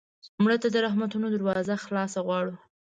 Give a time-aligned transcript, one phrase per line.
[0.43, 2.53] مړه ته د رحمتونو دروازې خلاصې غواړو